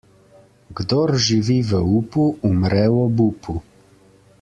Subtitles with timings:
[0.79, 3.61] Kdor živi v upu, umre v obupu.